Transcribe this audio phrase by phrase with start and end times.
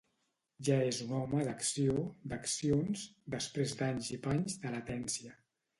[0.69, 3.07] Ja és un home d'acció, d'accions,
[3.37, 5.41] després d'anys i panys de latència.